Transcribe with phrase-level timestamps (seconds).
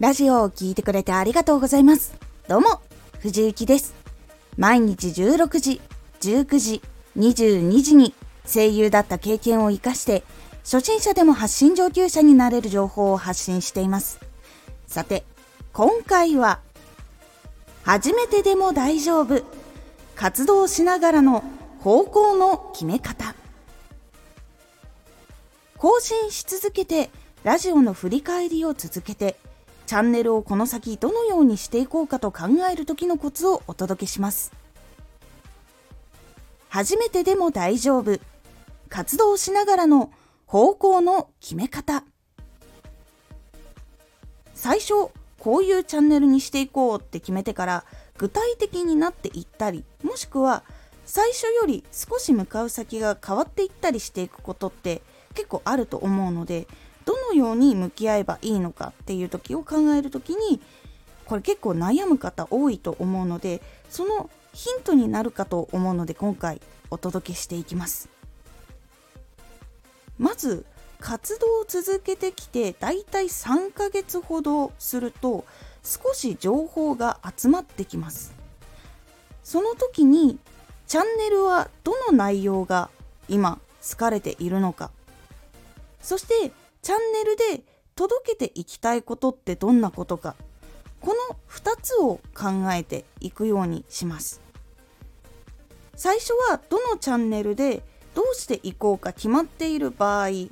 [0.00, 2.14] ラジオを聴いてくれてありがとうございます。
[2.46, 2.80] どうも、
[3.18, 3.96] 藤幸です。
[4.56, 5.80] 毎日16時、
[6.20, 6.82] 19時、
[7.16, 8.14] 22時に
[8.46, 10.22] 声優だった経験を活かして、
[10.62, 14.20] 初心者でも発信上級者になれる情報を発信しています。
[14.86, 15.24] さて、
[15.72, 16.60] 今回は、
[17.82, 19.42] 初めてでも大丈夫。
[20.14, 21.42] 活動しながらの
[21.80, 23.34] 方向の決め方。
[25.76, 27.10] 更新し続けて、
[27.42, 29.36] ラジオの振り返りを続けて、
[29.88, 34.52] チャンネルをこの先どのようにしていこうかと考える時のコツをお届けします。
[36.68, 38.20] 初めてでも大丈夫。
[38.90, 40.12] 活動しながらの
[40.44, 42.04] 方向の決め方。
[44.52, 47.84] 最初、こういうチャンネルにしていこうって決めてから
[48.18, 50.64] 具体的になっていったり、もしくは
[51.06, 55.00] 最初より少し向かう先が変わっていったりしていくことって
[55.32, 56.68] 結構あると思うので、
[57.08, 60.60] どのように向き合えばいいのかっていう時を考える時に
[61.24, 68.10] これ結構悩む方多いと思うのでそのヒントになるかと思うので今回お届けしていきます。
[70.18, 70.66] まず
[71.00, 75.46] 活動を続けてきてだいたい3ヶ月ほどすると
[75.82, 78.34] 少し情報が集まってきます。
[79.42, 80.38] その時に
[80.86, 82.90] チャンネルはどの内容が
[83.30, 84.90] 今好かれているのか。
[86.02, 86.52] そして
[86.88, 87.64] チャンネルで
[87.96, 90.36] 届けていきたいことってどんなことか。
[91.02, 94.40] この2つを考えていくようにします。
[95.96, 97.82] 最初はどのチャンネルで
[98.14, 100.50] どうしていこうか決まっている場合チ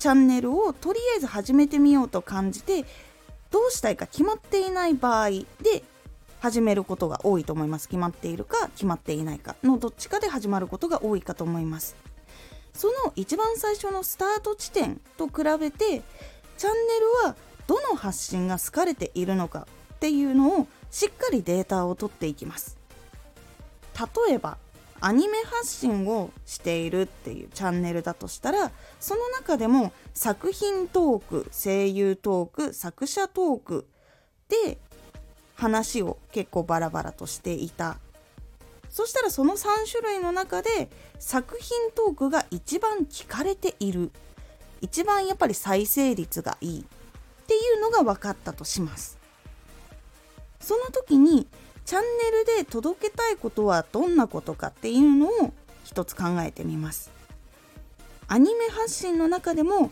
[0.00, 2.84] ャンネルをとりあえず始めてみようと感じて
[3.50, 5.82] どうしたいか決まっていない場合で
[6.40, 7.88] 始めることが多いと思います。
[7.88, 12.09] 決まっているか決まっていないかのどっちかで始まることが多いかと思います。
[12.80, 16.00] その一番最初のスタート地点と比べて
[16.56, 22.78] チャンネルはどの発信が好かれているのかっていうのをしっかりデータを取っていきます。
[24.26, 24.56] 例えば
[24.98, 33.86] アニメ発信をしているっていうチャンネルだとしたらその中でも作品トーク声優トーク作者トーク
[34.48, 34.78] で
[35.54, 37.98] 話を結構バラバラとしていた
[38.90, 44.10] そしたらその3種類の中で作品トークが一番聞かれている。
[44.80, 46.84] 一番やっぱり再生率がいいっ
[47.46, 49.18] ていうのが分かったとします。
[50.60, 51.46] その時に
[51.84, 55.52] チャンネルで届けたいことはどんなことかっていうのを
[55.84, 57.10] 一つ考えてみます。
[58.28, 59.90] アニメ発信の中でも本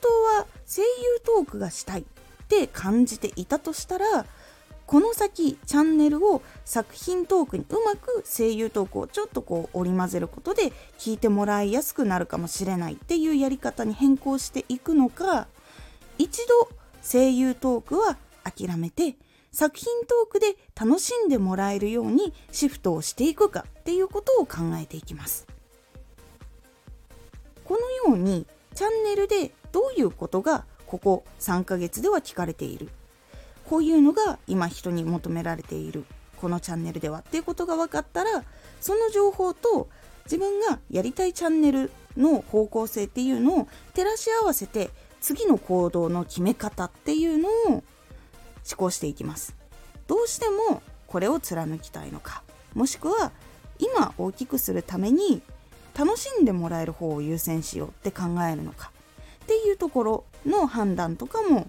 [0.00, 0.08] 当
[0.38, 0.86] は声優
[1.24, 2.04] トークがしたいっ
[2.48, 4.26] て感じていたとしたら
[4.86, 15.48] この先チャンネルを作品トークにうまく声優トークをちょっとこう織り交ぜることで聞いてもらいやすくなるかもしれないっていうやり方に変更していくのか
[16.18, 16.68] 一度
[17.02, 19.16] 声優トークは諦めて
[19.50, 25.46] 作品トークで楽しんでもらえるようにシフトをしていくかっていうことを考えていきます。
[27.64, 32.90] このようにチャンネルでどういうことがここ3ヶ月では聞かれている？
[33.68, 36.04] こういうのが今人に求められている
[36.40, 38.44] このチャンネルではっていうことが分かったら
[38.80, 39.88] その情報と
[40.24, 44.90] 自分がやりたいチャンネルの方向性っていうのを照らし合わせて
[45.20, 47.82] 次の行動の決め方っていうのを思
[48.76, 49.54] 考していきます。
[50.06, 52.42] どうしてもこれを貫きたいのか
[52.74, 53.32] もしくは
[53.78, 55.42] 今大きくするために
[55.98, 58.92] 楽しんでもらえる方を優先しようって考えるのか
[59.44, 61.68] っていうところの判断とかも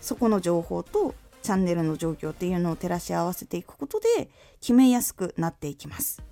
[0.00, 4.28] そこの情報とチャンネルの状況っていうのを照らし合わせていくことで
[4.60, 6.22] 決めやすくなっていきます。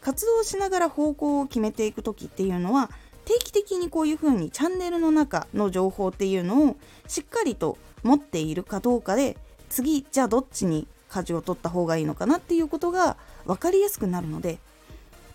[0.00, 2.90] 活動しながら方向を決めていく時っていうのは
[3.24, 6.76] 定期的にこういうふうにチャンネルの中の情報っていうのを
[7.08, 9.38] しっかりと持っているかどうかで
[9.70, 13.16] 次じゃあどっちに舵を取った方がいいのかなっていうことが
[13.46, 14.58] 分かりやすくなるので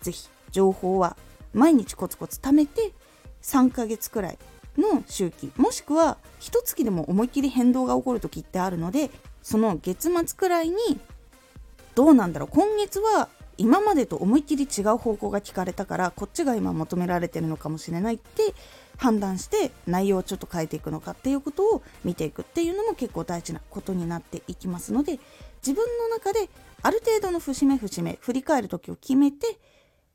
[0.02, 1.16] 是非情報は
[1.52, 2.92] 毎日コツコツ貯めて
[3.42, 4.38] 3ヶ月くらい
[4.78, 9.10] の周期もしくは一月でも思いっきり変動が起こる時ってあるので
[9.42, 10.76] その月末くらいに
[11.94, 13.28] どうなんだろう今月は
[13.58, 18.54] 今までと思いっきり違う方向が聞かれたからこっちが今求められてるのかもしれないって
[18.96, 25.18] 判断して内容をちょっと変えていくのかっていうことを見ていくっていうのも結構大事なことになっていきますので
[25.60, 26.48] 自分の中で
[26.82, 29.58] ある程度の節目節目振り返る時を決めて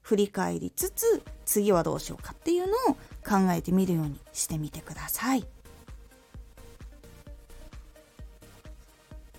[0.01, 5.45] 振り返りつつ次はどうしようかっていうのを考えてみるようにしてみてください。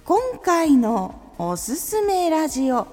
[0.06, 2.86] 今回のおすすめラジオ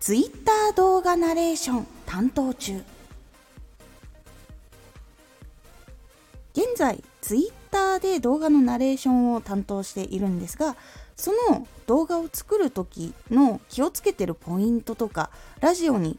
[0.00, 2.82] Twitter 動画ナレーション担当中
[6.54, 10.76] 現在 Twitter で動画のナレーションを担当しているんですが
[11.14, 15.28] その動画を作る時の気をつけてるポイントとか
[15.60, 16.18] ラジオに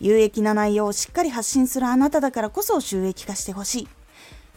[0.00, 3.88] 有益な内容をしっかり発信するあなただからこそ収益化してほしい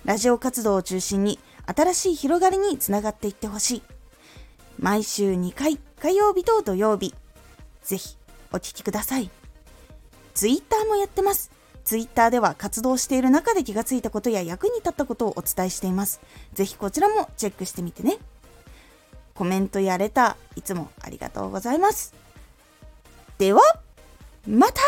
[0.05, 3.81] ラジオ活動を中心に新しい広がりにつながっていってほしい
[4.79, 7.13] 毎週2回火曜日と土曜日
[7.83, 8.17] ぜひ
[8.51, 9.29] お聴きください
[10.33, 11.53] ツイッターもやってます
[11.85, 16.21] ツイッターでは活動している中で気がついたことや役に立ったことをお伝えしています。
[16.53, 18.17] ぜひこちらもチェックしてみてね。
[19.33, 22.13] コメントやレター、いつもありがとうございます。
[23.37, 23.61] では、
[24.47, 24.81] また